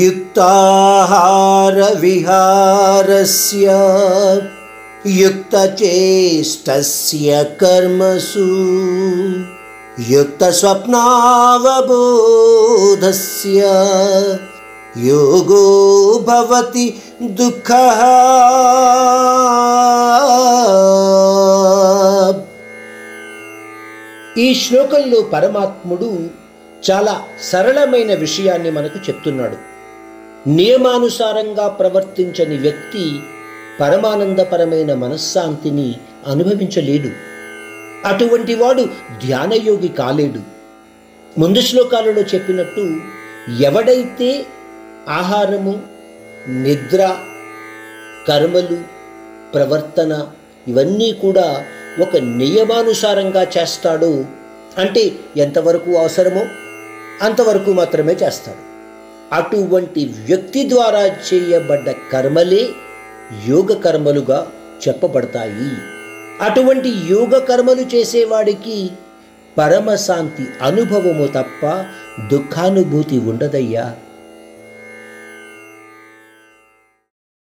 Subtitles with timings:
[0.00, 3.68] యుక్తాహార విహారస్య
[5.16, 7.30] యుక్తచేష్టస్య
[7.60, 8.46] కర్మసు
[10.12, 11.40] యుక్తస్వప్నావబోధస్య
[15.06, 15.64] యోగో
[16.28, 16.86] భవతి
[17.40, 17.70] దుఃఖ
[24.38, 26.12] ఈ శ్లోకంలో పరమాత్ముడు
[26.90, 27.24] చాలా
[27.50, 29.71] సరళమైన విషయాన్ని మనకు చెప్తున్నాడు
[30.50, 33.04] నియమానుసారంగా ప్రవర్తించని వ్యక్తి
[33.80, 35.88] పరమానందపరమైన మనశ్శాంతిని
[36.26, 37.10] అనుభవించలేడు
[38.08, 38.84] అటువంటి వాడు
[39.22, 40.40] ధ్యానయోగి కాలేడు
[41.36, 42.84] ముందు శ్లోకాలలో చెప్పినట్టు
[43.66, 44.30] ఎవడైతే
[45.12, 45.74] ఆహారము
[46.62, 47.02] నిద్ర
[48.28, 48.78] కర్మలు
[49.54, 50.12] ప్రవర్తన
[50.66, 51.46] ఇవన్నీ కూడా
[52.00, 54.12] ఒక నియమానుసారంగా చేస్తాడు
[54.78, 55.04] అంటే
[55.36, 56.44] ఎంతవరకు అవసరమో
[57.22, 58.71] అంతవరకు మాత్రమే చేస్తాడు
[59.32, 62.62] అటువంటి వ్యక్తి ద్వారా చేయబడ్డ కర్మలే
[63.48, 64.38] యోగ కర్మలుగా
[64.84, 65.70] చెప్పబడతాయి
[66.42, 68.78] అటువంటి యోగ కర్మలు చేసేవాడికి
[69.56, 71.62] పరమశాంతి అనుభవము తప్ప
[72.32, 73.86] దుఃఖానుభూతి ఉండదయ్యా